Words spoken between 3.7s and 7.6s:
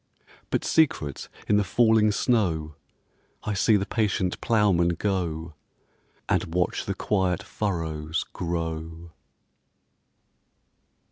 the patient ploughman go, And watch the quiet